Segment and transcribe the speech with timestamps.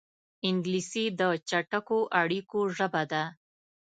[0.47, 3.23] انګلیسي د چټکو اړیکو ژبه ده